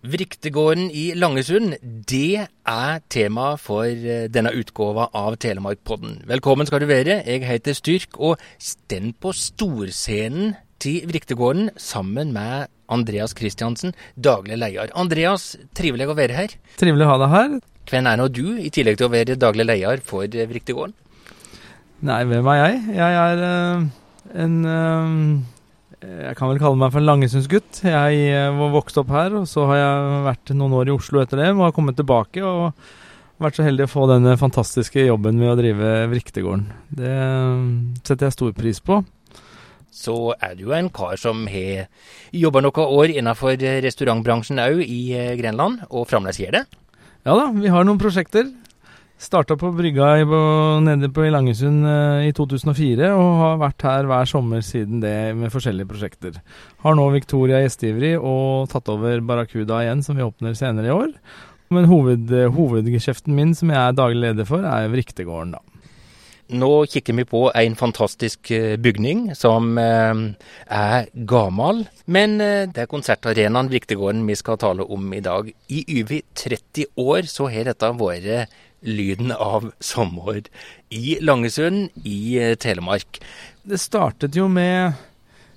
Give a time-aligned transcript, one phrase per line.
[0.00, 1.74] Vriktegården i Langesund,
[2.08, 6.22] det er tema for eh, denne utgåva av Telemarkpodden.
[6.30, 7.18] Velkommen skal du være.
[7.26, 14.88] Jeg heter Styrk, og stend på storscenen til Vriktegården sammen med Andreas Kristiansen, daglig leder.
[14.96, 16.56] Andreas, trivelig å være her.
[16.80, 17.60] Trivelig å ha deg her.
[17.92, 20.96] Hvem er nå du, i tillegg til å være daglig leder for eh, Vriktegården?
[22.08, 22.84] Nei, hvem er jeg?
[22.96, 23.88] Jeg er uh,
[24.48, 25.59] en uh,
[26.00, 27.82] jeg kan vel kalle meg for en Langesundsgutt.
[27.84, 31.20] Jeg eh, var vokst opp her, og så har jeg vært noen år i Oslo
[31.20, 31.50] etter det.
[31.52, 32.72] Og har kommet tilbake og
[33.40, 36.66] vært så heldig å få denne fantastiske jobben med å drive Vriktegården.
[37.02, 37.66] Det eh,
[38.00, 39.02] setter jeg stor pris på.
[39.90, 41.88] Så er du jo en kar som har
[42.32, 46.64] jobba noen år innenfor restaurantbransjen òg i eh, Grenland, og fremdeles gjør det?
[47.28, 48.48] Ja da, vi har noen prosjekter.
[49.20, 50.24] Starta på brygga i,
[50.80, 55.12] nede på i Langesund eh, i 2004 og har vært her hver sommer siden det
[55.36, 56.38] med forskjellige prosjekter.
[56.80, 61.12] Har nå Victoria gjesteivrig og tatt over Barracuda igjen, som vi åpner senere i år.
[61.70, 65.80] Men hoved, hovedgeskjeften min, som jeg er daglig leder for, er Vriktegården, da.
[66.50, 70.22] Nå kikker vi på en fantastisk eh, bygning som eh,
[70.66, 71.84] er gammel.
[72.10, 75.52] Men eh, det er konsertarenaen Vriktegården vi skal tale om i dag.
[75.70, 80.42] I over 30 år så har dette vært lyden av sommer
[80.88, 83.20] i Langesund i eh, Telemark.
[83.62, 84.96] Det startet jo med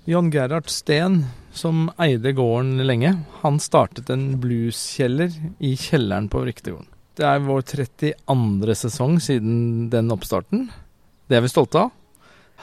[0.10, 3.14] John Gerhard Steen, som eide gården lenge.
[3.42, 5.32] Han startet en blueskjeller
[5.64, 6.90] i kjelleren på Riktegården.
[7.14, 8.76] Det er vår 32.
[8.76, 10.68] sesong siden den oppstarten.
[11.30, 11.92] Det er vi stolte av.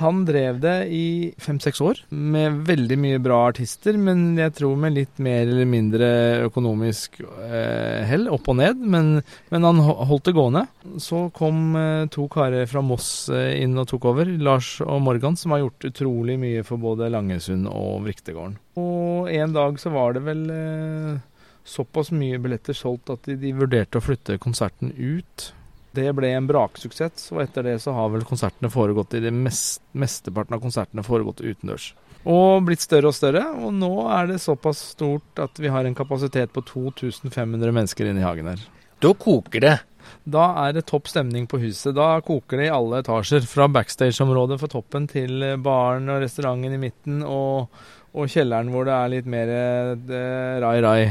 [0.00, 1.06] Han drev det i
[1.40, 6.08] fem-seks år, med veldig mye bra artister, men jeg tror med litt mer eller mindre
[6.46, 8.80] økonomisk eh, hell, opp og ned.
[8.80, 9.10] Men,
[9.52, 10.64] men, han holdt det gående.
[11.02, 15.36] Så kom eh, to karer fra Moss eh, inn og tok over, Lars og Morgan,
[15.36, 18.56] som har gjort utrolig mye for både Langesund og Vriktegården.
[18.80, 21.14] Og en dag så var det vel eh,
[21.64, 25.50] såpass mye billetter solgt at de, de vurderte å flytte konserten ut
[25.96, 29.82] det ble en braksuksess, og etter det så har vel konsertene foregått i det mest,
[29.92, 31.92] mesteparten av konsertene foregått utendørs.
[32.28, 35.96] Og blitt større og større, og nå er det såpass stort at vi har en
[35.96, 38.66] kapasitet på 2500 mennesker inne i hagen her.
[39.00, 39.78] Da koker det?
[40.28, 41.94] Da er det topp stemning på huset.
[41.96, 43.46] Da koker det i alle etasjer.
[43.48, 47.72] Fra backstage-området for toppen til baren og restauranten i midten, og,
[48.12, 51.02] og kjelleren hvor det er litt mer eh, rai-rai.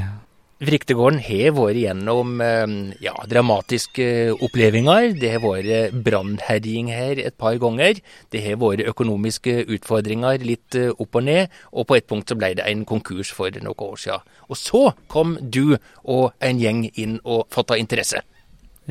[0.60, 5.14] Vriktegården har vært gjennom eh, ja, dramatiske opplevelser.
[5.16, 8.02] Det har vært brannherjing her et par ganger.
[8.28, 11.54] Det har vært økonomiske utfordringer litt eh, opp og ned.
[11.72, 14.26] Og på et punkt så ble det en konkurs for noen år siden.
[14.52, 18.20] Og så kom du og en gjeng inn og fatta interesse.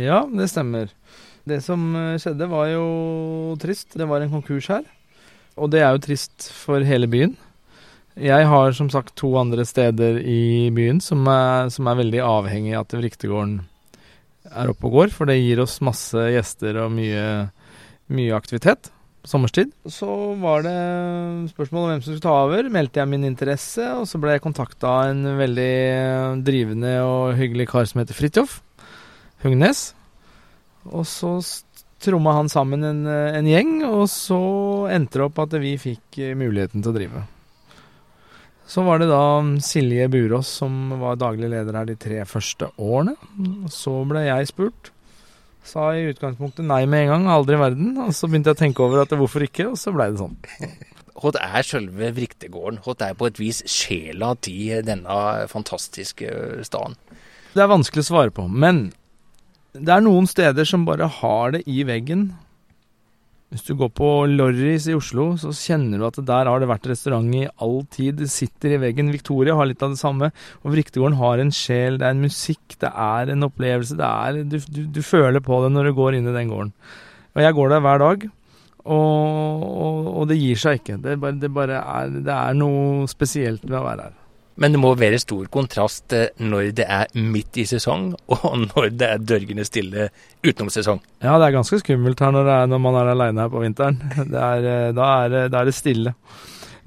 [0.00, 0.88] Ja, det stemmer.
[1.44, 2.86] Det som eh, skjedde var jo
[3.60, 3.92] trist.
[3.92, 4.88] Det var en konkurs her.
[5.60, 7.36] Og det er jo trist for hele byen.
[8.18, 12.74] Jeg har som sagt to andre steder i byen som er, som er veldig avhengig
[12.74, 13.60] av at Vriktegården
[14.48, 17.26] er oppe og går, for det gir oss masse gjester og mye,
[18.10, 18.90] mye aktivitet
[19.28, 19.70] sommerstid.
[19.86, 20.08] Så
[20.40, 20.74] var det
[21.52, 22.70] spørsmål om hvem som skulle ta over.
[22.72, 27.68] Meldte jeg min interesse, og så ble jeg kontakta av en veldig drivende og hyggelig
[27.70, 28.60] kar som heter Fridtjof
[29.44, 29.92] Hugnes.
[30.88, 31.36] Og så
[32.02, 34.42] tromma han sammen en, en gjeng, og så
[34.94, 37.28] endte det opp at vi fikk muligheten til å drive.
[38.68, 43.14] Så var det da Silje Burås som var daglig leder her de tre første årene.
[43.72, 44.90] Så ble jeg spurt.
[45.68, 47.96] Sa i utgangspunktet nei med en gang, aldri i verden.
[48.04, 50.36] Og så begynte jeg å tenke over at hvorfor ikke, og så blei det sånn.
[51.18, 52.82] Hva er selve Vriktegården?
[52.84, 56.30] Hva er på et vis sjela til denne fantastiske
[56.68, 56.94] staden?
[57.56, 58.90] Det er vanskelig å svare på, men
[59.72, 62.30] det er noen steder som bare har det i veggen
[63.48, 66.88] hvis du går på Lorris i Oslo, så kjenner du at der har det vært
[66.90, 68.18] restaurant i all tid.
[68.20, 69.08] Det sitter i veggen.
[69.14, 70.28] Victoria har litt av det samme.
[70.60, 73.96] Og Vriktegården har en sjel, det er en musikk, det er en opplevelse.
[74.04, 76.74] Er, du, du, du, føler på det når du går inn i den gården.
[77.38, 78.28] Og jeg går der hver dag,
[78.84, 81.00] og, og, og det gir seg ikke.
[81.06, 84.17] Det, bare, det, bare er, det er noe spesielt med å være her.
[84.58, 88.90] Men det må være stor kontrast eh, når det er midt i sesong, og når
[88.98, 90.08] det er dørgende stille
[90.42, 91.00] utenom sesong.
[91.22, 94.00] Ja, det er ganske skummelt her når, er, når man er aleine her på vinteren.
[94.48, 96.14] Er, eh, da, er, da, er, det stille.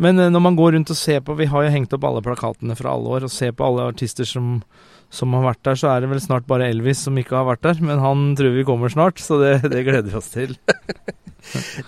[0.02, 2.24] Men eh, når man går rundt og ser på Vi har jo hengt opp alle
[2.26, 4.60] plakatene fra alle år, og ser på alle artister som,
[5.12, 7.66] som har vært der, så er det vel snart bare Elvis som ikke har vært
[7.68, 7.82] der.
[7.84, 10.56] Men han tror vi kommer snart, så det, det gleder vi oss til.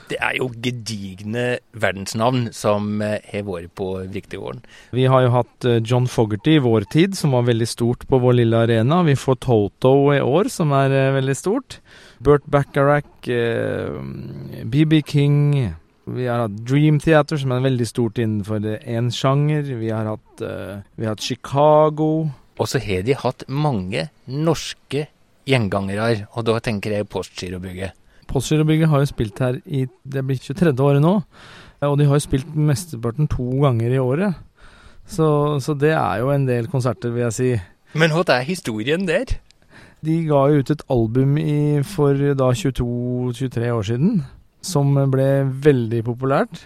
[0.10, 1.44] Det er jo gedigne
[1.78, 4.64] verdensnavn som eh, har vært på Vriktegården.
[4.98, 8.20] Vi har jo hatt eh, John Fogerty i vår tid, som var veldig stort på
[8.24, 9.04] vår lille arena.
[9.06, 11.80] Vi får Toto i år, som er eh, veldig stort.
[12.24, 13.30] Burt Bacharach,
[14.74, 15.40] BB King
[16.04, 19.70] vi har hatt Dream Theater, som er veldig stort innenfor én sjanger.
[19.80, 22.10] Vi har hatt, vi har hatt Chicago.
[22.62, 25.08] Og så har de hatt mange norske
[25.50, 27.98] gjengangere, og da tenker jeg Postgirobygget.
[28.30, 30.74] Postgirobygget har jo spilt her i det blir 23.
[30.80, 31.16] året nå,
[31.84, 34.38] og de har jo spilt mesteparten to ganger i året.
[35.04, 37.50] Så, så det er jo en del konserter, vil jeg si.
[38.00, 39.36] Men hva er historien der?
[40.04, 44.24] De ga jo ut et album i, for da 22-23 år siden,
[44.64, 45.28] som ble
[45.64, 46.64] veldig populært.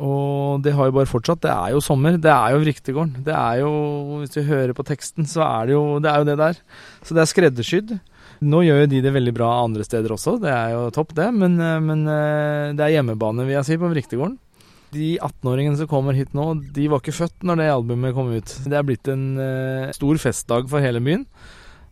[0.00, 1.42] Og det har jo bare fortsatt.
[1.44, 2.18] Det er jo sommer.
[2.20, 3.24] Det er jo Vriktegården.
[3.26, 3.72] Det er jo,
[4.20, 6.60] hvis du hører på teksten, så er det jo det, er jo det der.
[7.04, 7.96] Så det er skreddersydd.
[8.40, 11.26] Nå gjør jo de det veldig bra andre steder også, det er jo topp, det.
[11.36, 14.38] Men, men eh, det er hjemmebane, vil jeg si, på Vriktegården.
[14.96, 18.54] De 18-åringene som kommer hit nå, de var ikke født når det albumet kom ut.
[18.64, 21.28] Det er blitt en uh, stor festdag for hele byen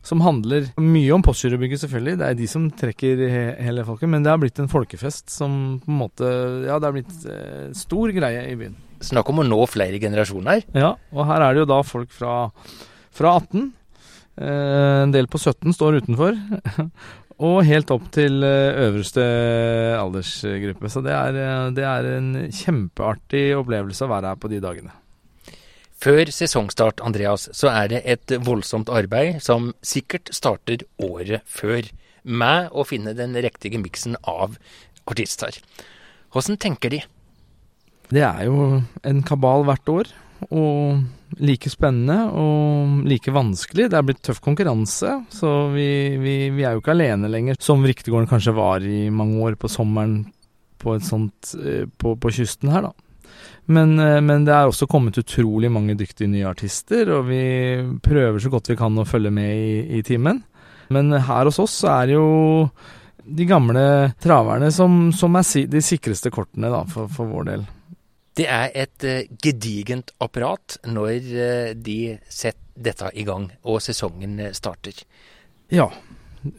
[0.09, 2.19] som handler mye om Postgirobygget, selvfølgelig.
[2.21, 4.09] Det er de som trekker he hele folket.
[4.09, 6.29] Men det har blitt en folkefest som på en måte
[6.65, 8.77] Ja, det har blitt eh, stor greie i byen.
[9.05, 10.65] Snakk om å nå flere generasjoner.
[10.75, 12.49] Ja, og her er det jo da folk fra,
[13.15, 13.69] fra 18.
[14.39, 16.39] Eh, en del på 17 står utenfor.
[17.49, 19.25] og helt opp til eh, øverste
[19.99, 20.91] aldersgruppe.
[20.91, 24.95] Så det er, eh, det er en kjempeartig opplevelse å være her på de dagene.
[25.99, 31.89] Før sesongstart, Andreas, så er det et voldsomt arbeid som sikkert starter året før,
[32.23, 34.55] med å finne den riktige miksen av
[35.11, 35.57] artister.
[36.31, 37.01] Hvordan tenker de?
[38.13, 40.11] Det er jo en kabal hvert år,
[40.55, 43.89] og like spennende og like vanskelig.
[43.91, 45.89] Det er blitt tøff konkurranse, så vi,
[46.23, 49.71] vi, vi er jo ikke alene lenger, som Riktegården kanskje var i mange år på
[49.73, 50.21] sommeren
[50.79, 53.08] på, sånt, eh, på, på kysten her, da.
[53.69, 57.43] Men, eh, men, det er også kommet utrolig mange dyktige nye artister, og vi
[58.05, 60.41] prøver så godt vi kan å følge med i, i timen.
[60.95, 62.31] Men her hos oss så er det jo
[63.29, 63.83] de gamle
[64.25, 67.67] traverne som, som er de sikreste kortene da, for, for, vår del.
[68.39, 74.39] Det er et uh, gedigent apparat når uh, de setter dette i gang og sesongen
[74.55, 75.03] starter.
[75.75, 75.91] Ja.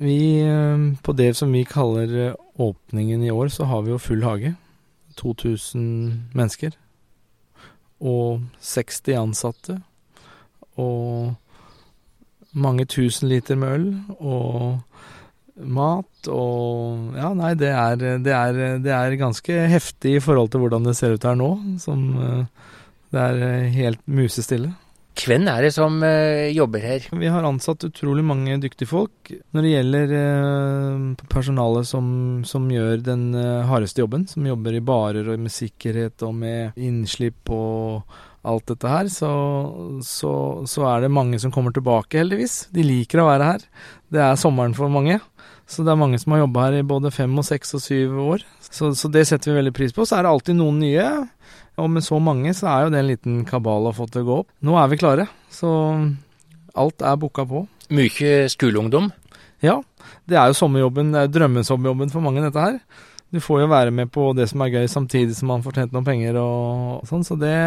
[0.04, 0.44] Vi,
[1.00, 4.52] på det som vi kaller åpningen i år, så har vi jo full hage.
[5.20, 6.76] 2000 mennesker
[8.00, 9.78] og 60 ansatte.
[10.80, 11.36] Og
[12.56, 14.80] mange tusen liter med øl og
[15.60, 20.64] mat og Ja, nei, det er, det er, det er ganske heftig i forhold til
[20.64, 21.52] hvordan det ser ut her nå.
[21.84, 22.46] Som eh,
[23.12, 24.72] Det er helt musestille.
[25.18, 27.08] Hvem er det som uh, jobber her?
[27.12, 29.32] Vi har ansatt utrolig mange dyktige folk.
[29.56, 32.08] Når det gjelder uh, personalet som,
[32.48, 36.78] som, gjør den uh, hardeste jobben, som jobber i barer og med sikkerhet og med
[36.80, 38.16] innslipp og
[38.48, 39.32] alt dette her, så,
[40.06, 40.32] så,
[40.70, 42.70] så, er det mange som kommer tilbake, heldigvis.
[42.72, 43.66] De liker å være her.
[44.14, 45.20] Det er sommeren for mange.
[45.70, 48.16] Så det er mange som har jobba her i både fem og seks og syv
[48.24, 48.46] år.
[48.64, 50.08] Så, så det setter vi veldig pris på.
[50.08, 51.06] Så er det alltid noen nye.
[51.80, 54.28] Og med så mange så er jo det en liten kabal å få til å
[54.28, 54.50] gå opp.
[54.66, 55.72] Nå er vi klare, så
[56.80, 57.66] alt er booka på.
[57.96, 59.10] Mye skoleungdom?
[59.66, 59.80] Ja,
[60.30, 62.78] det er jo sommerjobben, det er drømmesommerjobben for mange, dette her.
[63.30, 65.94] Du får jo være med på det som er gøy, samtidig som man får tjent
[65.94, 67.26] noen penger og sånn.
[67.28, 67.58] Så det,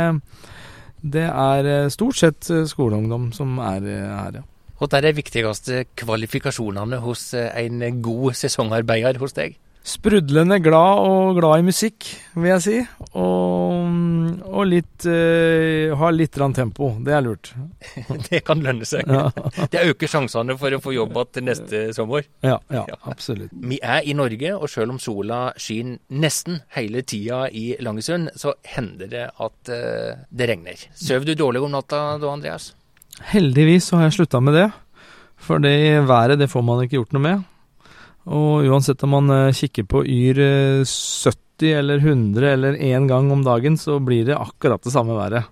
[1.03, 4.47] det er eh, stort sett eh, skoleungdom som er eh, her, ja.
[4.83, 9.55] Hva er de viktigste kvalifikasjonene hos en god sesongarbeider hos deg?
[9.83, 12.07] Sprudlende glad og glad i musikk,
[12.39, 12.75] vil jeg si.
[13.19, 13.89] Og,
[14.47, 16.93] og litt uh, ha litt tempo.
[17.03, 17.53] Det er lurt.
[18.29, 19.09] det kan lønne seg.
[19.11, 19.29] Ja.
[19.73, 22.27] det øker sjansene for å få jobb igjen neste sommer.
[22.45, 23.51] Ja, ja, ja, absolutt.
[23.53, 28.55] Vi er i Norge, og selv om sola skinner nesten hele tida i Langesund, så
[28.75, 30.87] hender det at uh, det regner.
[30.95, 32.73] Sover du dårlig om natta da, Andreas?
[33.33, 34.69] Heldigvis så har jeg slutta med det.
[35.43, 37.49] For det været, det får man ikke gjort noe med.
[38.31, 40.39] Og uansett om man eh, kikker på Yr
[40.87, 45.17] 70 eh, eller 100 eller én gang om dagen, så blir det akkurat det samme
[45.19, 45.49] været.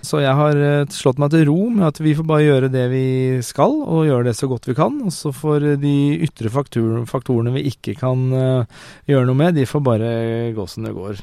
[0.00, 2.86] Så jeg har eh, slått meg til ro med at vi får bare gjøre det
[2.92, 3.06] vi
[3.44, 4.96] skal, og gjøre det så godt vi kan.
[5.04, 10.12] Og så får de ytre faktorene vi ikke kan gjøre noe med, de får bare
[10.56, 11.20] gå som det går.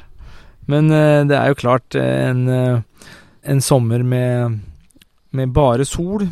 [0.70, 4.58] Men det er jo klart, en, en sommer med,
[5.30, 6.26] med bare sol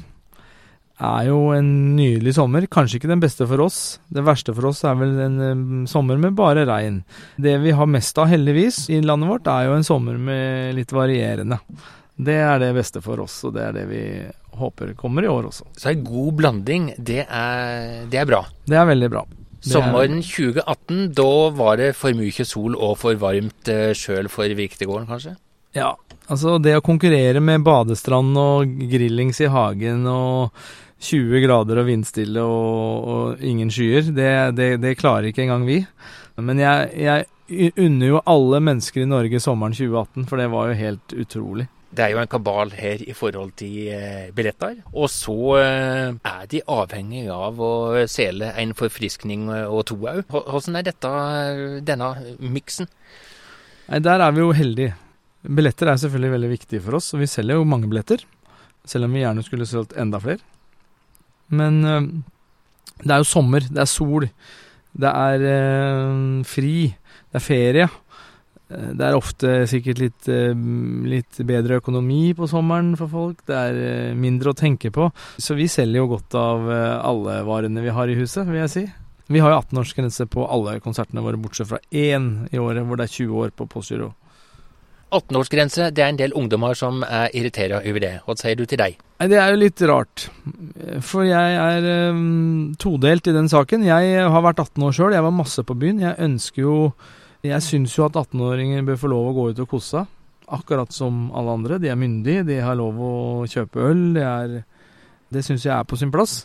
[1.03, 2.67] er jo en nydelig sommer.
[2.71, 3.99] Kanskje ikke den beste for oss.
[4.07, 7.03] Det verste for oss er vel en um, sommer med bare regn.
[7.37, 10.95] Det vi har mest av, heldigvis, i landet vårt, er jo en sommer med litt
[10.95, 11.59] varierende.
[12.15, 14.03] Det er det beste for oss, og det er det vi
[14.55, 15.67] håper kommer i år også.
[15.75, 18.45] Så en god blanding, det er, det er bra?
[18.63, 19.25] Det er veldig bra.
[19.65, 25.09] Sommeren 2018, da var det for mye sol og for varmt uh, sjøl for Viktegården,
[25.11, 25.35] kanskje?
[25.75, 25.97] Ja,
[26.31, 30.55] altså det å konkurrere med badestrand og grillings i hagen og
[31.05, 34.11] 20 grader og vindstille og, og ingen skyer.
[34.15, 35.83] Det, det, det, klarer ikke engang vi.
[36.41, 40.79] Men jeg, jeg unner jo alle mennesker i Norge sommeren 2018, for det var jo
[40.81, 41.69] helt utrolig.
[41.95, 44.81] Det er jo en kabal her i forhold til eh, billetter.
[44.97, 47.75] Og så eh, er de avhengig av å
[48.11, 50.25] sele en forfriskning og to òg.
[50.33, 51.13] Hvordan er dette,
[51.87, 52.11] denne
[52.43, 52.91] miksen?
[53.93, 54.97] Nei, Der er vi jo heldige.
[55.45, 58.25] Billetter er selvfølgelig veldig viktige for oss, og vi selger jo mange billetter.
[58.89, 60.43] Selv om vi gjerne skulle solgt enda flere.
[61.49, 62.09] Men øh,
[63.03, 64.29] det er jo sommer, det er sol,
[64.95, 66.95] det er øh, fri,
[67.33, 67.89] det er ferie.
[68.73, 70.55] Eh, det er ofte sikkert litt, eh,
[71.09, 73.45] litt, bedre økonomi på sommeren for folk.
[73.47, 75.11] Det er eh, mindre å tenke på.
[75.39, 78.85] Så vi selger jo godt av alle varene vi har i huset, vil jeg si.
[79.33, 83.09] Vi har jo 18-årsgrense på alle konsertene våre, bortsett fra én i året, hvor det
[83.09, 84.13] er 20 år på Postgiro.
[85.15, 88.15] 18-årsgrense, det er en del ungdommer som er irritert over det.
[88.27, 88.97] Hva sier du til deg?
[89.25, 90.27] Det er jo litt rart.
[91.07, 93.87] For jeg er um, todelt i den saken.
[93.87, 96.03] Jeg har vært 18 år sjøl, jeg var masse på byen.
[96.03, 96.79] Jeg ønsker jo
[97.45, 100.13] jeg syns jo at 18-åringer bør få lov å gå ut og kose seg.
[100.55, 101.79] Akkurat som alle andre.
[101.81, 103.15] De er myndige, de har lov å
[103.51, 104.05] kjøpe øl.
[104.17, 104.55] Det, er,
[105.33, 106.43] det syns jeg er på sin plass.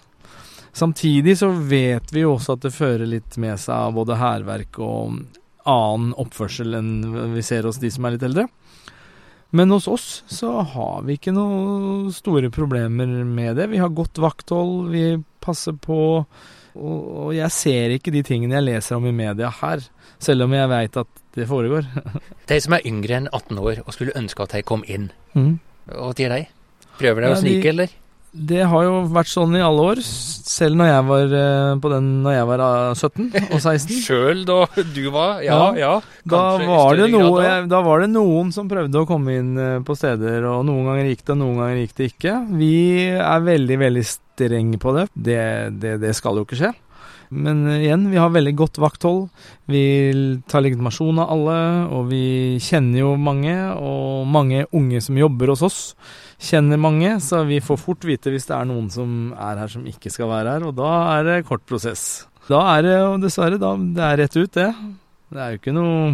[0.75, 4.79] Samtidig så vet vi jo også at det fører litt med seg av både hærverk
[4.83, 5.21] og
[5.69, 6.93] annen oppførsel enn
[7.35, 8.47] vi ser hos de som er litt eldre.
[9.55, 13.69] Men hos oss så har vi ikke noen store problemer med det.
[13.71, 15.05] Vi har godt vakthold, vi
[15.41, 16.01] passer på.
[16.79, 19.81] Og jeg ser ikke de tingene jeg leser om i media her.
[20.21, 21.87] Selv om jeg veit at det foregår.
[22.51, 25.51] de som er yngre enn 18 år og skulle ønske at de kom inn, mm.
[25.95, 26.45] hva sier de?
[26.99, 27.98] Prøver de ja, å snike, eller?
[28.29, 30.01] Det har jo vært sånn i alle år.
[30.05, 33.95] Selv når jeg var eh, på den når jeg var 17 eh, og 16.
[34.05, 34.59] Sjøl da
[34.93, 35.39] du var?
[35.45, 35.79] Ja, ja.
[35.81, 35.93] ja
[36.29, 37.55] da, var noe, da.
[37.69, 41.09] da, var det noen som prøvde å komme inn eh, på steder, og noen ganger
[41.09, 42.35] gikk det, noen ganger gikk det ikke.
[42.59, 42.75] Vi
[43.15, 45.09] er veldig, veldig streng på det.
[45.15, 45.41] Det,
[45.81, 46.73] det, det skal jo ikke skje.
[47.29, 49.27] Men igjen, vi har veldig godt vakthold.
[49.69, 49.83] Vi
[50.49, 51.59] tar legitimasjon av alle,
[51.93, 53.53] og vi kjenner jo mange.
[53.77, 55.79] Og mange unge som jobber hos oss,
[56.39, 59.85] kjenner mange, så vi får fort vite hvis det er noen som er her som
[59.89, 62.25] ikke skal være her, og da er det kort prosess.
[62.49, 64.69] Da er det jo dessverre da, det er rett ut, det.
[65.29, 66.13] Det er jo ikke noe,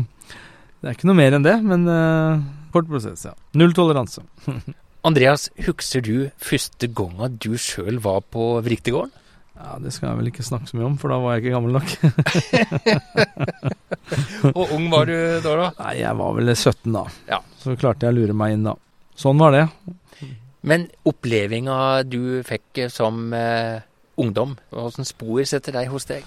[0.82, 2.42] det er ikke noe mer enn det, men uh,
[2.74, 3.36] kort prosess, ja.
[3.56, 4.26] Null toleranse.
[5.08, 9.14] Andreas, husker du første gangen du sjøl var på Vriktegården?
[9.56, 11.54] Ja, Det skal jeg vel ikke snakke så mye om, for da var jeg ikke
[11.56, 11.90] gammel nok.
[14.56, 15.16] Hvor ung var du
[15.46, 15.68] da, da?
[15.80, 17.06] Nei, Jeg var vel 17 da.
[17.30, 17.40] Ja.
[17.62, 18.76] Så klarte jeg å lure meg inn da.
[19.16, 19.66] Sånn var det.
[20.66, 23.86] Men opplevelsen du fikk som eh,
[24.20, 26.26] ungdom, hvilke spor setter deg hos deg?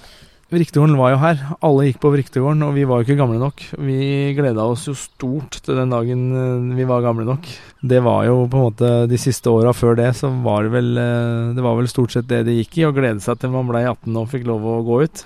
[0.48, 1.40] Vriktegården var jo her.
[1.60, 3.60] Alle gikk på Vriktegården, og vi var jo ikke gamle nok.
[3.84, 7.44] Vi gleda oss jo stort til den dagen eh, vi var gamle nok.
[7.84, 10.88] Det var jo på en måte de siste åra før det, så var det vel
[11.02, 13.68] eh, Det var vel stort sett det det gikk i, å glede seg til man
[13.68, 15.24] ble 18 og fikk lov å gå ut.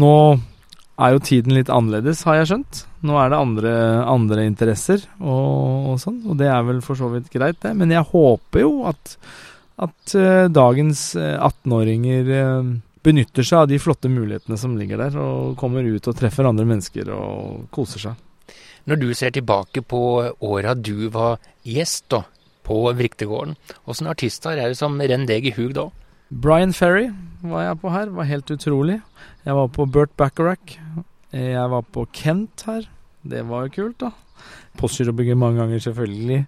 [0.00, 0.14] Nå
[0.96, 2.86] er jo tiden litt annerledes, har jeg skjønt.
[3.06, 3.74] Nå er det andre,
[4.10, 7.72] andre interesser og, og, sånn, og det er vel for så vidt greit, det.
[7.78, 9.16] Men jeg håper jo at,
[9.86, 12.74] at uh, dagens 18-åringer uh,
[13.06, 16.66] benytter seg av de flotte mulighetene som ligger der, og kommer ut og treffer andre
[16.68, 18.22] mennesker og koser seg.
[18.86, 20.00] Når du ser tilbake på
[20.46, 22.22] åra du var gjest da,
[22.66, 23.54] på Vriktegården,
[23.86, 25.88] åssen artister er det som renner deg i hug da?
[26.30, 27.08] Brian Ferry
[27.46, 29.00] var jeg på her, var helt utrolig.
[29.46, 30.74] Jeg var på Burt Bacharach.
[31.30, 32.88] Jeg var på Kent her.
[33.30, 34.12] Det var jo kult, da.
[34.76, 36.40] Postgirobygget mange ganger, selvfølgelig.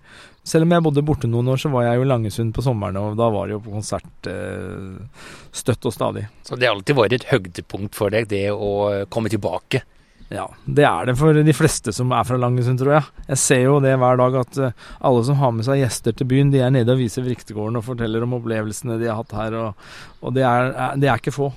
[0.49, 2.97] Selv om jeg bodde borte noen år, så var jeg jo i Langesund på sommeren,
[3.01, 5.23] og da var det jo på konsert eh,
[5.57, 6.27] støtt og stadig.
[6.47, 9.83] Så det har alltid vært et høydepunkt for deg, det å komme tilbake?
[10.29, 13.13] Ja, det er det for de fleste som er fra Langesund, tror jeg.
[13.31, 16.29] Jeg ser jo det hver dag at uh, alle som har med seg gjester til
[16.29, 19.57] byen, de er nede og viser Vriktegården og forteller om opplevelsene de har hatt her,
[19.57, 19.89] og,
[20.21, 21.49] og det, er, det er ikke få.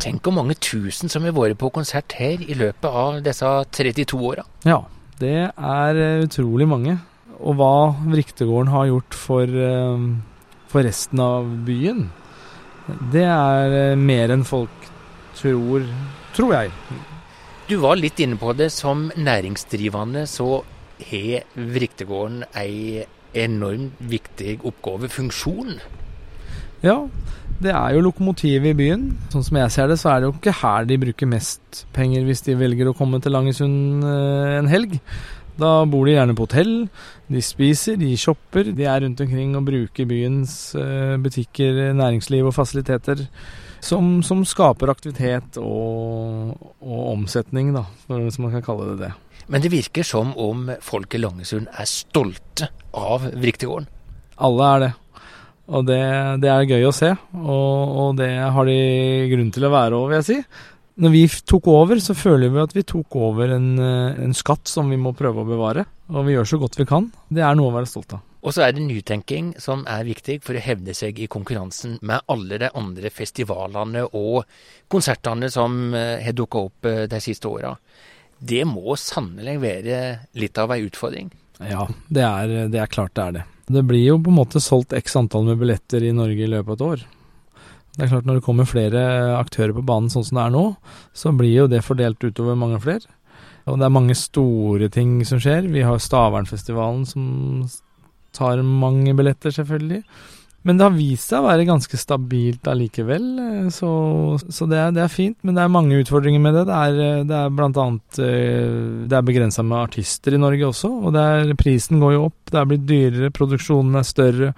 [0.00, 4.16] Tenk hvor mange tusen som har vært på konsert her i løpet av disse 32
[4.30, 4.46] åra.
[4.64, 4.80] Ja,
[5.20, 6.96] det er eh, utrolig mange.
[7.40, 10.06] Og hva Vriktegården har gjort for, eh,
[10.72, 12.06] for resten av byen,
[13.12, 14.88] det er eh, mer enn folk
[15.36, 15.84] tror,
[16.36, 16.72] tror jeg.
[17.68, 18.70] Du var litt inne på det.
[18.72, 20.62] Som næringsdrivende så
[21.10, 21.44] har
[21.76, 23.04] Vriktegården ei
[23.36, 25.76] enormt viktig oppgave, funksjon.
[26.82, 27.04] Ja,
[27.60, 29.02] det er jo lokomotivet i byen.
[29.32, 32.24] Sånn som jeg ser det, så er det jo ikke her de bruker mest penger
[32.24, 34.96] hvis de velger å komme til Langesund eh, en helg.
[35.60, 36.74] Da bor de gjerne på hotell,
[37.28, 38.70] de spiser, de shopper.
[38.76, 43.26] De er rundt omkring og bruker byens eh, butikker, næringsliv og fasiliteter.
[43.84, 49.12] Som, som skaper aktivitet og, og omsetning, da, hvis man kan kalle det det.
[49.50, 53.88] Men det virker som om folk i Langesund er stolte av Vriktegården?
[54.40, 54.90] Alle er det.
[55.70, 56.02] Og det,
[56.42, 58.78] det, er gøy å se, og, og, det har de
[59.30, 60.38] grunn til å være òg, vil jeg si.
[61.00, 64.68] Når vi tok over, så føler vi at vi tok over en, eh, en skatt
[64.68, 65.86] som vi må prøve å bevare.
[66.10, 67.06] Og vi gjør så godt vi kan.
[67.30, 68.24] Det er noe å være stolt av.
[68.40, 72.24] Og så er det nytenking som er viktig for å hevde seg i konkurransen med
[72.32, 74.48] alle de andre festivalene og
[74.90, 77.74] konsertene som eh, har dukka opp eh, de siste åra.
[78.40, 80.00] Det må sannelig være
[80.40, 81.28] litt av ei utfordring.
[81.60, 83.46] Ja, det er, det er klart det er det.
[83.70, 86.72] Det blir jo på en måte solgt x antall med billetter i Norge i løpet
[86.72, 87.06] av et år.
[87.96, 89.02] Det er klart Når det kommer flere
[89.36, 90.64] aktører på banen sånn som det er nå,
[91.12, 93.06] så blir jo det fordelt utover mange flere.
[93.68, 95.68] Og det er mange store ting som skjer.
[95.70, 97.24] Vi har Stavernfestivalen som
[98.36, 100.02] tar mange billetter, selvfølgelig.
[100.62, 103.24] Men det har vist seg å være ganske stabilt allikevel,
[103.72, 103.90] så,
[104.44, 105.38] så det, er, det, er, fint.
[105.40, 106.66] Men det er mange utfordringer med det.
[106.68, 110.92] Det er, det er blant annet eh, Det er begrensa med artister i Norge også,
[111.00, 112.38] og er, prisen går jo opp.
[112.52, 114.52] Det er blitt dyrere, produksjonen er større.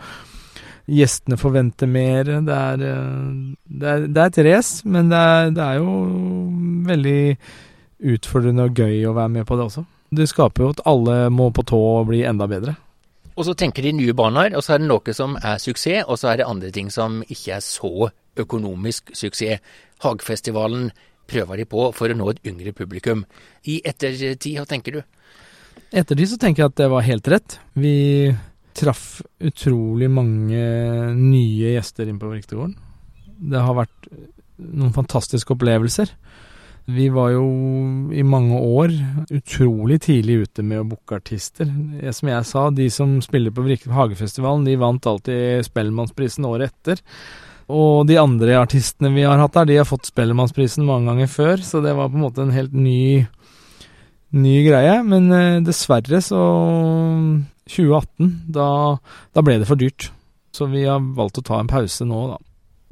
[0.90, 2.34] Gjestene forventer mer.
[2.50, 3.24] Det er, eh,
[3.70, 5.98] det er, det er et race, men det er, det er jo
[6.90, 7.18] veldig
[8.12, 9.86] utfordrende og gøy å være med på det også.
[10.12, 12.74] Det skaper jo at alle må på tå og bli enda bedre.
[13.36, 16.20] Og så tenker de nye baner, og så er det noe som er suksess, og
[16.20, 18.10] så er det andre ting som ikke er så
[18.42, 19.62] økonomisk suksess.
[20.04, 20.90] Hagfestivalen
[21.30, 23.24] prøver de på for å nå et yngre publikum.
[23.68, 25.02] I ettertid, hva tenker du?
[25.92, 27.58] Ettertid så tenker jeg at det var helt rett.
[27.78, 28.32] Vi
[28.76, 30.62] traff utrolig mange
[31.16, 32.76] nye gjester inn på Vriktegården.
[33.52, 34.08] Det har vært
[34.62, 36.12] noen fantastiske opplevelser.
[36.84, 37.44] Vi var jo
[38.10, 38.90] i mange år
[39.30, 41.68] utrolig tidlig ute med å booke artister.
[42.10, 47.02] Som jeg sa, de som spiller på Hagefestivalen, de vant alltid Spellemannsprisen året etter.
[47.72, 51.62] Og de andre artistene vi har hatt der, de har fått Spellemannsprisen mange ganger før,
[51.62, 53.24] så det var på en måte en helt ny,
[54.34, 54.98] ny greie.
[55.06, 56.42] Men eh, dessverre så
[57.70, 58.68] 2018, da,
[59.32, 60.10] da ble det for dyrt.
[60.52, 62.42] Så vi har valgt å ta en pause nå, da.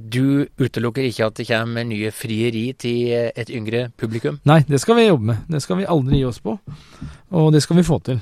[0.08, 4.40] Du utelukker ikke at det kommer nye frieri til et yngre publikum?
[4.48, 5.46] Nei, det skal vi jobbe med.
[5.50, 6.56] Det skal vi aldri gi oss på.
[7.36, 8.20] Og det skal vi få til.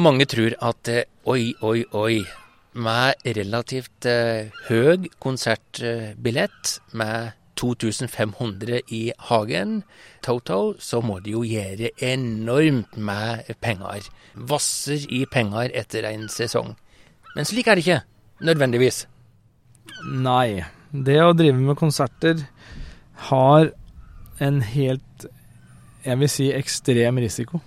[0.00, 2.22] Mange tror at eh, oi, oi, oi.
[2.80, 9.82] Med relativt eh, høy konsertbillett, med 2500 i Hagen,
[10.22, 14.06] Toto, så må de jo gjøre enormt med penger.
[14.34, 16.76] Vasser i penger etter en sesong.
[17.34, 18.00] Men slik er det ikke,
[18.46, 19.04] nødvendigvis.
[20.06, 20.62] Nei.
[20.90, 22.40] Det å drive med konserter
[23.30, 23.70] har
[24.42, 25.26] en helt,
[26.02, 27.60] jeg vil si, ekstrem risiko.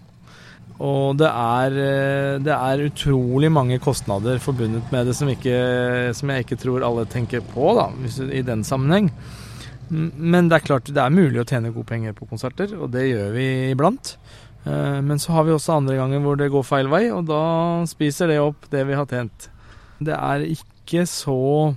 [0.84, 6.30] Og det er, eh, det er utrolig mange kostnader forbundet med det som, ikke, som
[6.30, 7.88] jeg ikke tror alle tenker på da,
[8.34, 9.12] i den sammenheng.
[9.90, 13.06] Men det er klart det er mulig å tjene gode penger på konserter, og det
[13.12, 14.16] gjør vi iblant.
[14.66, 17.44] Eh, men så har vi også andre ganger hvor det går feil vei, og da
[17.88, 19.50] spiser det opp det vi har tjent.
[20.04, 21.76] Det er ikke så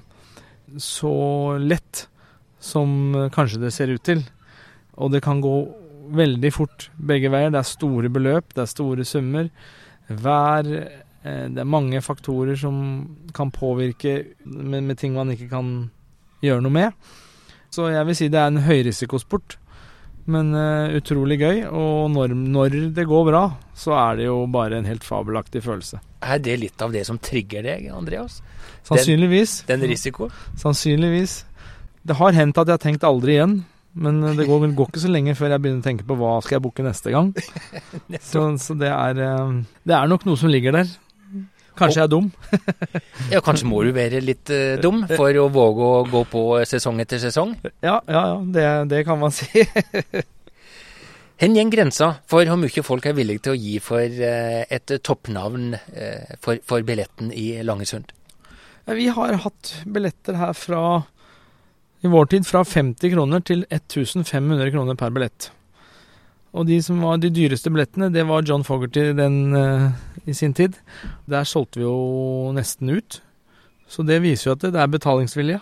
[0.79, 2.07] så lett
[2.61, 4.23] som eh, kanskje det ser ut til.
[4.97, 5.57] Og det kan gå
[6.17, 7.53] veldig fort begge veier.
[7.53, 9.51] Det er store beløp, det er store summer.
[10.09, 12.79] Vær eh, Det er mange faktorer som
[13.35, 15.91] kan påvirke med, med ting man ikke kan
[16.43, 16.93] gjøre noe med.
[17.71, 19.59] Så jeg vil si det er en høyrisikosport,
[20.31, 21.63] men uh, utrolig gøy.
[21.71, 23.45] Og når, når, det går bra,
[23.79, 26.01] så er det jo bare en helt fabelaktig følelse.
[26.27, 28.41] Er det litt av det som trigger deg, Andreas?
[28.87, 29.61] Sannsynligvis.
[29.69, 30.31] Den, den risiko?
[30.59, 31.41] Sannsynligvis.
[32.07, 33.59] Det har hendt at jeg har tenkt aldri igjen.
[33.97, 36.59] Men det går, går, ikke så lenge før jeg begynner å tenke på hva skal
[36.59, 37.31] jeg booke neste gang.
[38.31, 39.55] så, så det, er, eh,
[39.89, 40.91] det er nok noe som ligger der.
[41.77, 42.31] Kanskje jeg er dum.
[43.35, 47.03] ja, kanskje må du være litt uh, dum for å våge å gå på sesong
[47.05, 47.53] etter sesong?
[47.85, 49.47] Ja, ja, ja det, det kan man si.
[51.37, 54.95] Hvor går grensa for hvor mye folk er villige til å gi for uh, et
[55.05, 58.15] toppnavn uh, for, for billetten i Langesund?
[58.87, 60.81] Vi har hatt billetter her fra
[62.05, 65.51] i vår tid fra 50 kroner til 1500 kroner per billett.
[66.57, 69.93] Og de som var de dyreste billettene, det var John Fogerty den, uh,
[70.25, 70.79] i sin tid.
[71.29, 73.21] Der solgte vi jo nesten ut.
[73.87, 75.61] Så det viser jo at det er betalingsvilje.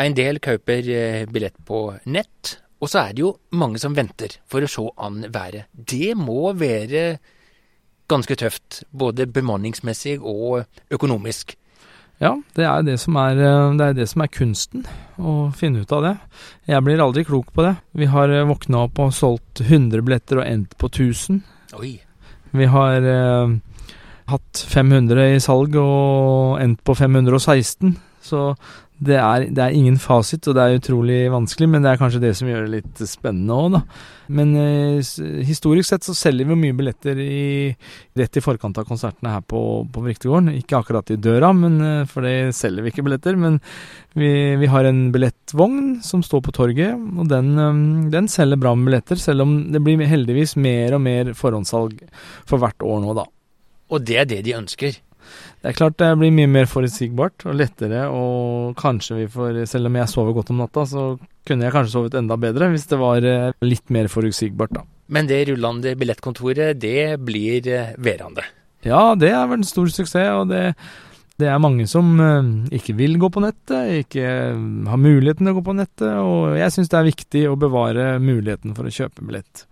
[0.00, 4.38] En del kjøper eh, billett på nett, og så er det jo mange som venter
[4.48, 5.68] for å se an været.
[5.76, 7.20] Det må være
[8.10, 11.52] ganske tøft, både bemanningsmessig og økonomisk.
[12.20, 14.84] Ja, det er det, som er, eh, det er det som er kunsten,
[15.16, 16.12] å finne ut av det.
[16.68, 17.78] Jeg blir aldri klok på det.
[17.96, 21.40] Vi har eh, våkna opp og solgt 100 billetter og endt på 1000.
[21.80, 21.94] Oi.
[22.52, 23.56] Vi har eh,
[24.28, 27.96] hatt 500 i salg og endt på 516.
[28.20, 28.50] Så
[29.00, 32.20] det er, det er, ingen fasit, og det er utrolig vanskelig, men det er kanskje
[32.20, 33.80] det som gjør det litt spennende òg, da.
[34.30, 35.00] Men eh,
[35.48, 37.72] historisk sett så selger vi mye billetter i,
[38.20, 40.52] rett i forkant av konsertene her på, på Vriktegården.
[40.60, 43.40] Ikke akkurat i døra, men, eh, for det selger vi ikke billetter.
[43.40, 43.56] Men
[44.12, 47.82] vi, vi har en billettvogn som står på torget, og den, eh,
[48.12, 52.04] den, selger bra med billetter, selv om det blir heldigvis mer og mer forhåndssalg
[52.44, 53.26] for hvert år nå, da.
[53.90, 55.00] Og det er det de ønsker?
[55.60, 59.90] Det er klart det blir mye mer forutsigbart og lettere, og kanskje vi får Selv
[59.90, 61.04] om jeg sover godt om natta, så
[61.46, 64.86] kunne jeg kanskje sovet enda bedre hvis det var eh, litt mer forutsigbart, da.
[65.10, 68.44] Men det rullende billettkontoret, det blir eh, værende?
[68.86, 70.74] Ja, det er vel en stor suksess, og det,
[71.40, 74.28] det er mange som eh, ikke vil gå på nettet, ikke
[74.90, 78.12] har muligheten til å gå på nettet, og jeg syns det er viktig å bevare
[78.22, 79.66] muligheten for å kjøpe billett.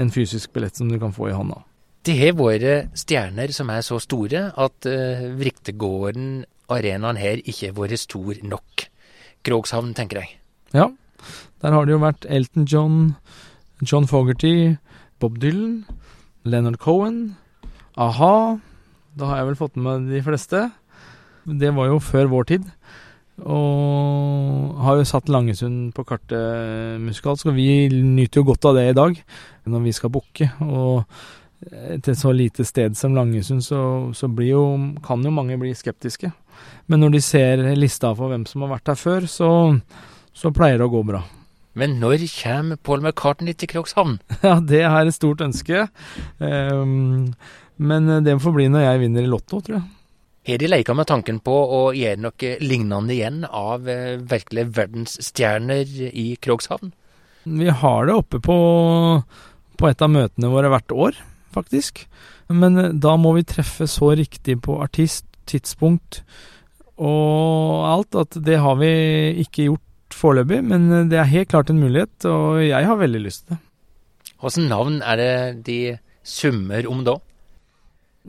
[0.00, 1.60] En fysisk billett som du kan få i hånda.
[2.00, 7.76] Det har vært stjerner som er så store at uh, Vriktegården, arenaen her, ikke har
[7.76, 8.86] vært stor nok.
[9.44, 10.38] Krogshavn, tenker jeg.
[10.72, 10.88] Ja,
[11.60, 12.96] der har det jo vært Elton John,
[13.84, 14.78] John Fogerty,
[15.20, 15.84] Bob Dylan,
[16.48, 17.36] Leonard Cohen,
[18.00, 18.56] a-ha.
[19.18, 20.70] Da har jeg vel fått med de fleste.
[21.44, 22.70] Det var jo før vår tid.
[23.40, 28.86] Og har jo satt Langesund på kartet musikalsk, og vi nyter jo godt av det
[28.90, 29.20] i dag
[29.68, 30.48] når vi skal booke.
[30.64, 31.04] Og
[31.68, 34.62] et så lite sted som Langesund, så, så jo,
[35.04, 36.32] kan jo mange bli skeptiske.
[36.88, 39.50] Men når de ser lista for hvem som har vært her før, så,
[40.32, 41.22] så pleier det å gå bra.
[41.78, 44.18] Men når kommer Paul McCartney til Krokshavn?
[44.46, 45.86] Ja, det er et stort ønske.
[46.38, 47.32] Um,
[47.76, 49.88] men det får bli når jeg vinner i Lotto, tror jeg.
[50.50, 55.92] Har de leika med tanken på å gjøre noe lignende igjen av eh, virkelig verdensstjerner
[56.10, 56.94] i Krokshavn?
[57.44, 58.56] Vi har det oppe på,
[59.76, 61.20] på et av møtene våre hvert år
[61.54, 62.04] faktisk.
[62.48, 66.22] Men eh, da må vi treffe så riktig på artist, tidspunkt
[67.00, 68.90] og alt at det har vi
[69.40, 70.60] ikke gjort foreløpig.
[70.68, 73.64] Men eh, det er helt klart en mulighet, og jeg har veldig lyst til det.
[74.40, 75.32] Hvilket navn er det
[75.66, 75.80] de
[76.24, 77.16] summer om da?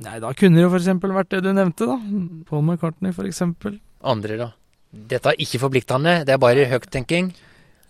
[0.01, 0.89] Nei, da kunne det jo f.eks.
[1.03, 1.97] vært det du nevnte, da.
[2.47, 3.43] Paul McCartney, f.eks.
[4.01, 4.49] Andre, da?
[4.91, 7.31] Dette er ikke forpliktende, det er bare høyttenking?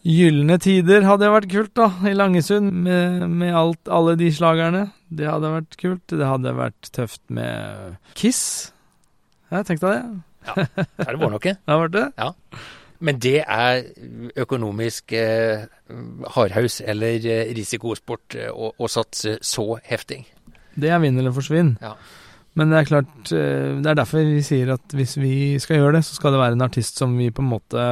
[0.01, 4.87] Gylne tider hadde vært kult, da, i Langesund, med, med alt, alle de slagerne.
[5.13, 6.05] Det hadde vært kult.
[6.09, 8.71] Det hadde vært tøft med Kiss.
[9.51, 10.01] Jeg tenkte det.
[10.47, 11.43] Ja, det var det vært noe.
[11.43, 12.07] Det har vært det?
[12.17, 12.31] Ja.
[13.01, 13.83] Men det er
[14.41, 15.65] økonomisk eh,
[16.35, 20.21] hardhaus eller eh, risikosport eh, å, å, satse så heftig.
[20.77, 21.75] Det er vinn eller forsvinn.
[21.81, 21.95] Ja.
[22.57, 25.97] Men det er klart, eh, det er derfor vi sier at hvis vi skal gjøre
[25.97, 27.87] det, så skal det være en artist som vi på en måte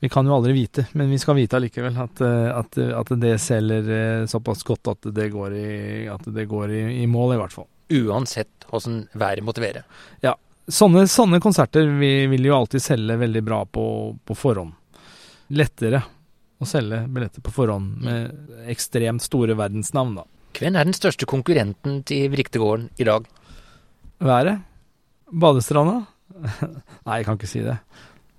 [0.00, 3.34] vi kan jo aldri vite, men vi skal vite allikevel at, eh, at, at det
[3.42, 5.72] selger eh, såpass godt at det går, i,
[6.08, 7.68] at det går i, i mål, i hvert fall.
[8.00, 9.84] Uansett åssen været måtte være.
[10.24, 10.36] Ja.
[10.70, 13.84] Sånne, sånne konserter vi vil jo alltid selge veldig bra på,
[14.24, 14.72] på forhånd.
[15.52, 16.00] Lettere
[16.60, 20.26] å selge billetter på forhånd med ekstremt store verdensnavn, da.
[20.56, 23.28] Hvem er den største konkurrenten til Vriktegården i dag?
[24.20, 24.64] Været?
[25.30, 26.02] Badestranda?
[27.06, 27.76] Nei, jeg kan ikke si det.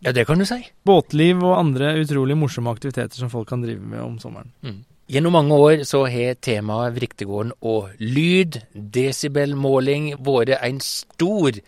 [0.02, 0.64] Ja, det kan du si.
[0.88, 4.50] Båtliv og andre utrolig morsomme aktiviteter som folk kan drive med om sommeren.
[4.66, 4.80] Mm.
[5.12, 11.60] Gjennom mange år så har temaet Vriktegården og lyd, desibelmåling, vært en stor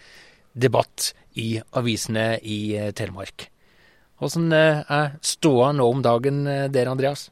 [0.53, 3.49] debatt i avisene i eh, Telemark.
[4.21, 7.27] Hvordan eh, er ståa nå om dagen eh, der, Andreas?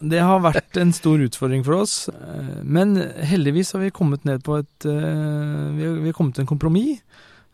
[0.00, 1.94] Det har vært en stor utfordring for oss,
[2.64, 7.02] men heldigvis har vi kommet ned på et Vi har kommet til en kompromiss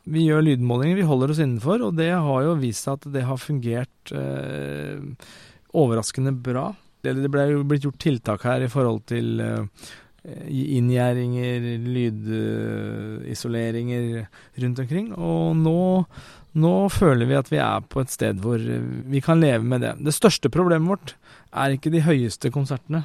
[0.06, 3.24] vi gjør lydmålinger, vi holder oss innenfor, og det har jo vist seg at det
[3.26, 5.02] har fungert eh,
[5.76, 6.70] overraskende bra.
[7.02, 9.64] Det ble jo blitt gjort tiltak her i forhold til eh,
[10.26, 14.26] inngjerdinger, lydisoleringer
[14.62, 15.12] rundt omkring.
[15.14, 16.04] Og nå,
[16.58, 19.94] nå, føler vi at vi er på et sted hvor vi kan leve med det.
[20.06, 21.08] Det største problemet vårt
[21.54, 23.02] er ikke de høyeste konsertene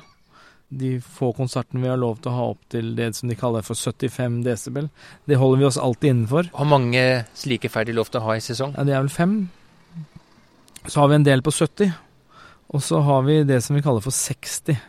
[0.71, 3.65] de få konsertene vi har lov til å ha opp til det som de kaller
[3.65, 4.87] for 75 desibel.
[5.27, 6.51] Det holder vi oss alltid innenfor.
[6.55, 7.03] Hvor mange
[7.37, 8.77] slike får de lov til å ha i sesong?
[8.77, 9.35] Ja, Det er vel fem.
[10.87, 11.91] Så har vi en del på 70.
[12.71, 14.79] Og så har vi det som vi kaller for 60.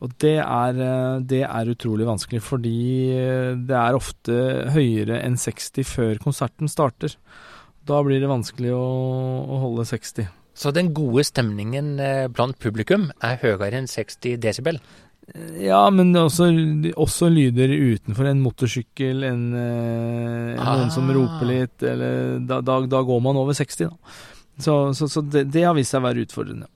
[0.00, 4.36] Og det er, eh, det er utrolig vanskelig, fordi eh, det er ofte
[4.72, 7.16] høyere enn 60 før konserten starter.
[7.84, 8.86] Da blir det vanskelig å,
[9.44, 10.30] å holde 60.
[10.56, 14.80] Så den gode stemningen eh, blant publikum er høyere enn 60 desibel?
[15.60, 16.48] Ja, men også,
[16.98, 20.74] også lyder utenfor en motorsykkel, en, eh, ah.
[20.80, 24.16] noen som roper litt, eller da, da, da, går man over 60, da.
[24.60, 26.66] Så, så, så det, det, har vist seg å være utfordrende.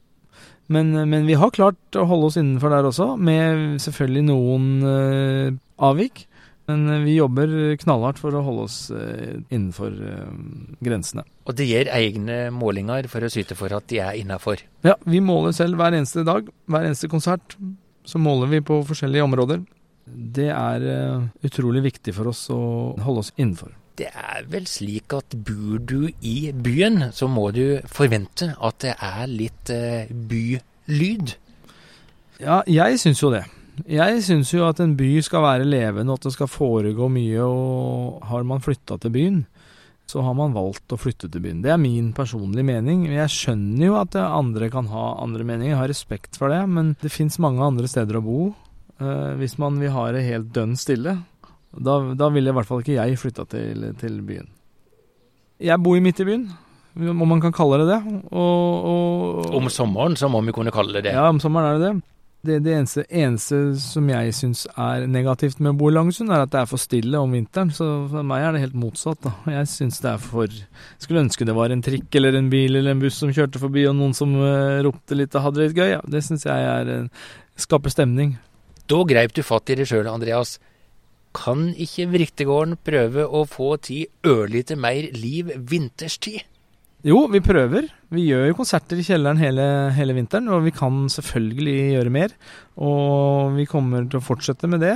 [0.72, 5.58] Men, men, vi har klart å holde oss innenfor der også, med selvfølgelig noen uh,
[5.90, 6.24] avvik.
[6.66, 10.28] Men eh, vi jobber knallhardt for å holde oss eh, innenfor eh,
[10.84, 11.26] grensene.
[11.44, 14.64] Og det gjør egne målinger for å syte for at de er innafor?
[14.86, 16.48] Ja, vi måler selv hver eneste dag.
[16.70, 17.58] Hver eneste konsert.
[18.04, 19.62] Så måler vi på forskjellige områder.
[20.04, 20.84] Det er
[21.46, 22.60] utrolig viktig for oss å
[23.00, 23.72] holde oss innenfor.
[23.96, 28.94] Det er vel slik at bor du i byen, så må du forvente at det
[28.98, 29.72] er litt
[30.28, 31.36] bylyd?
[32.42, 33.44] Ja, jeg syns jo det.
[33.90, 37.42] Jeg syns jo at en by skal være levende, og at det skal foregå mye.
[37.42, 39.40] Og har man flytta til byen,
[40.10, 41.62] så har man valgt å flytte til byen.
[41.64, 43.06] Det er min personlige mening.
[43.08, 46.60] Jeg skjønner jo at andre kan ha andre meninger, jeg har respekt for det.
[46.68, 48.40] Men det fins mange andre steder å bo.
[49.00, 51.16] Eh, hvis man vil ha det helt dønn stille,
[51.74, 54.50] da, da ville i hvert fall ikke jeg flytta til, til, byen.
[55.64, 56.46] Jeg bor midt i byen,
[57.10, 58.00] om man kan kalle det det.
[58.30, 61.16] Og, og, om sommeren så må vi kunne kalle det det.
[61.16, 62.13] Ja, om sommeren er det det.
[62.44, 66.44] Det, det eneste, eneste, som jeg syns er negativt med å bo i Langesund, er
[66.44, 67.70] at det er for stille om vinteren.
[67.72, 69.22] Så for meg er det helt motsatt.
[69.24, 69.32] da.
[69.54, 70.58] Jeg syns det er for
[71.00, 73.86] Skulle ønske det var en trikk eller en bil eller en buss som kjørte forbi,
[73.88, 75.90] og noen som uh, ropte litt og hadde det litt gøy.
[75.96, 77.08] Ja, det syns jeg er,
[77.56, 78.36] skaper stemning.
[78.92, 80.58] Da greip du fatt i det sjøl, Andreas.
[81.34, 86.44] Kan ikke Vriktegården prøve å få til ørlite mer liv vinterstid?
[87.04, 87.90] Jo, vi prøver.
[88.14, 92.32] Vi gjør jo konserter i kjelleren hele, hele, vinteren, og vi kan selvfølgelig gjøre mer.
[92.80, 94.94] Og vi kommer til å fortsette med det.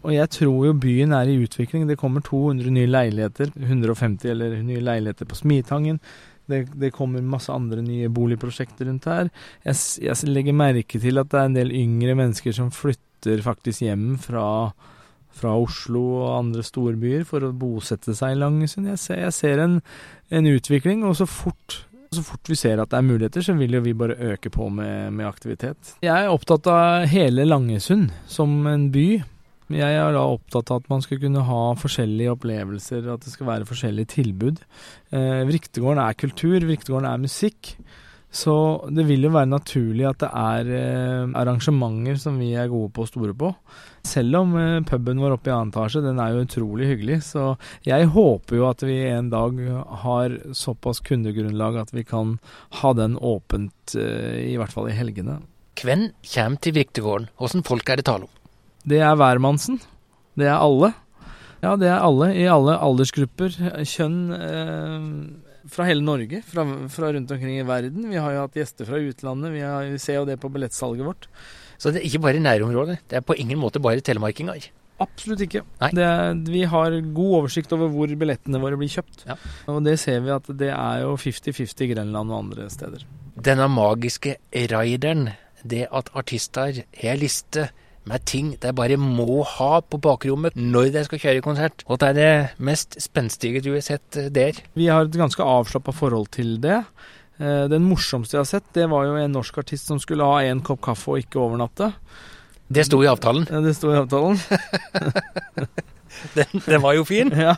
[0.00, 1.86] Og jeg tror jo byen er i utvikling.
[1.86, 3.52] Det kommer 200 nye leiligheter.
[3.54, 6.00] 150 eller nye leiligheter på Smitangen.
[6.50, 9.30] Det, det kommer masse andre nye boligprosjekter rundt her.
[9.62, 13.86] Jeg, jeg legger merke til at det er en del yngre mennesker som flytter faktisk
[13.86, 14.48] hjem fra
[15.36, 18.90] fra Oslo og andre storbyer for å bosette seg i Langesund.
[18.90, 19.78] Jeg ser, jeg ser en,
[20.30, 21.80] en, utvikling, og så fort,
[22.14, 24.68] så fort vi ser at det er muligheter, så vil jo vi bare øke på
[24.74, 25.96] med, med aktivitet.
[26.04, 29.08] Jeg er opptatt av hele Langesund som en by.
[29.70, 33.46] Jeg er da opptatt av at man skal kunne ha forskjellige opplevelser, at det skal
[33.52, 34.62] være forskjellige tilbud.
[35.14, 37.76] Eh, Vriktegården er kultur, Vriktegården er musikk.
[38.30, 38.54] Så
[38.94, 43.06] det vil jo være naturlig at det er eh, arrangementer som vi er gode på
[43.06, 43.50] og store på.
[44.06, 47.20] Selv om eh, puben vår oppe i annen etasje, den er jo utrolig hyggelig.
[47.28, 47.54] Så
[47.86, 49.60] jeg håper jo at vi en dag
[50.06, 52.38] har såpass kundegrunnlag at vi kan
[52.80, 55.40] ha den åpent, eh, i hvert fall i helgene.
[55.80, 57.30] Hvem kommer til Viktegården?
[57.40, 58.34] Åssen folk er det tale om?
[58.88, 59.78] Det er hvermannsen.
[60.40, 60.94] Det er alle.
[61.60, 62.32] Ja, det er alle.
[62.36, 64.18] I alle aldersgrupper, kjønn.
[64.36, 68.08] Eh, fra hele Norge, fra, fra, rundt omkring i verden.
[68.10, 69.52] Vi har jo hatt gjester fra utlandet.
[69.54, 71.28] Vi, har, vi ser jo det på billettsalget vårt.
[71.80, 72.98] Så det er ikke bare nærområdet?
[73.08, 74.68] Det er på ingen måte bare telemarkinger?
[75.00, 75.62] Absolutt ikke.
[75.80, 79.24] Er, vi har god oversikt over hvor billettene våre blir kjøpt.
[79.30, 79.38] Ja.
[79.72, 83.06] Og det ser vi at det er jo 50-50 i Grenland og andre steder.
[83.40, 85.30] Denne magiske raideren,
[85.64, 87.70] det at artister har liste
[88.08, 91.84] med ting de bare må ha på bakrommet når de skal kjøre konsert.
[91.88, 94.60] Og det er det mest spenstige du har sett der?
[94.76, 96.82] Vi har et ganske avslappa forhold til det.
[97.40, 100.42] Eh, den morsomste jeg har sett, det var jo en norsk artist som skulle ha
[100.44, 101.92] en kopp kaffe og ikke overnatte.
[102.70, 103.48] Det sto i avtalen?
[103.50, 104.36] Ja, det sto i avtalen.
[106.36, 107.32] den, den, var jo fin.
[107.48, 107.56] ja.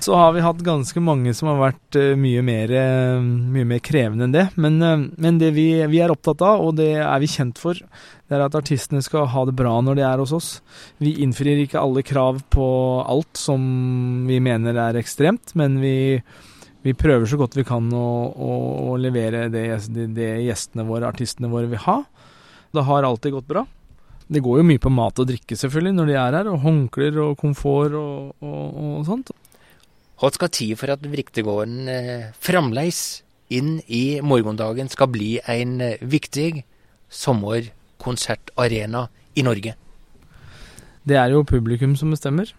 [0.00, 3.82] Så har vi hatt ganske mange som har vært uh, mye, mer, uh, mye, mer,
[3.84, 4.46] krevende enn det.
[4.54, 4.78] Men,
[5.18, 8.46] men det vi, vi, er opptatt av, og det er vi kjent for, det er
[8.46, 10.50] at artistene skal ha det bra når de er hos oss.
[11.02, 12.68] Vi innfrir ikke alle krav på
[13.02, 13.60] alt som
[14.30, 15.96] vi mener er ekstremt, men vi,
[16.84, 18.50] vi prøver så godt vi kan å, å,
[18.92, 22.02] å levere det, det, gjestene våre, artistene våre, vil ha.
[22.76, 23.64] Det har alltid gått bra.
[24.28, 26.50] Det går jo mye på mat og drikke, selvfølgelig, når de er her.
[26.52, 29.32] Og håndklær og komfort og, og, og, sånt.
[30.20, 33.00] Hva skal til for at Vriktegården eh, fremdeles
[33.52, 36.64] inn i morgendagen skal bli en eh, viktig
[37.12, 39.74] sommerkonsertarena i Norge?
[41.04, 42.52] Det er jo publikum som bestemmer.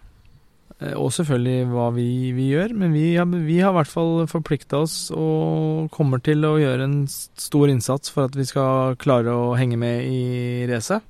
[0.82, 2.74] Eh, og selvfølgelig hva vi, vi gjør.
[2.76, 7.00] Men vi vi har, i hvert fall forplikta oss og kommer til å gjøre en
[7.08, 11.04] stor innsats for at vi skal klare å henge med i racet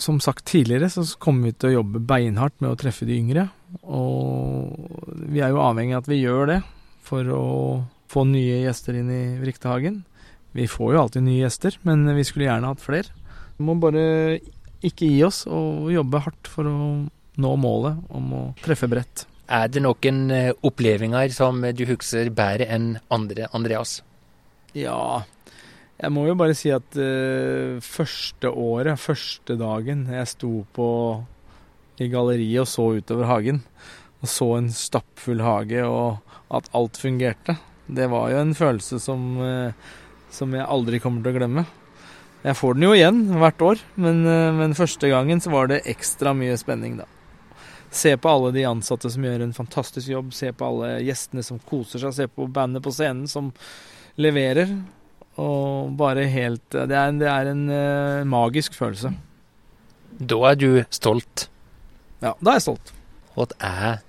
[0.00, 3.46] som sagt tidligere, så kommer vi til å jobbe beinhardt med å treffe de yngre.
[3.82, 4.72] Og
[5.28, 6.60] vi er jo avhengig av at vi gjør det
[7.04, 7.44] for å
[8.12, 10.02] få nye gjester inn i Vriktehagen.
[10.56, 13.14] Vi får jo alltid nye gjester, men vi skulle gjerne hatt flere.
[13.56, 14.40] Vi må bare
[14.84, 16.78] ikke gi oss og jobbe hardt for å
[17.42, 19.26] nå målet om å treffe bredt.
[19.52, 23.98] Er det noen eh, opplevelser som du husker bedre enn andre, Andreas?
[24.72, 25.24] Ja,
[26.02, 30.88] jeg må jo bare si at uh, første året, første dagen jeg sto på
[32.02, 33.60] i galleriet og så utover hagen,
[34.18, 37.54] og så en stappfull hage og at alt fungerte,
[37.86, 39.70] det var jo en følelse som, uh,
[40.34, 41.66] som jeg aldri kommer til å glemme.
[42.42, 45.84] Jeg får den jo igjen hvert år, men, uh, men første gangen så var det
[45.92, 47.06] ekstra mye spenning, da.
[47.92, 50.32] Se på alle de ansatte som gjør en fantastisk jobb.
[50.32, 52.14] Se på alle gjestene som koser seg.
[52.16, 53.50] Se på bandet på scenen som
[54.20, 54.72] leverer.
[55.40, 59.12] Og bare helt Det er, det er en uh, magisk følelse.
[60.20, 61.46] Da er du stolt?
[62.22, 62.92] Ja, da er jeg stolt.
[63.36, 64.02] Hva er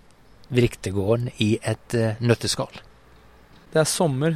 [0.53, 2.81] Vriktegården i et uh, nøtteskall?
[3.73, 4.35] Det er sommer.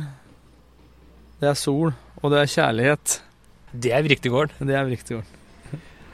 [1.40, 1.96] Det er sol.
[2.24, 3.18] Og det er kjærlighet.
[3.72, 4.68] Det er Vriktegården.
[4.68, 5.36] Det er Vriktegården.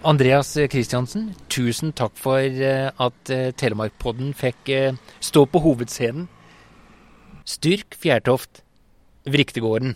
[0.03, 4.71] Andreas Kristiansen, tusen takk for uh, at uh, Telemarkpodden fikk
[5.23, 6.27] stå på hovedscenen.
[7.47, 8.63] Styrk Fjærtoft,
[9.27, 9.95] Vriktegården.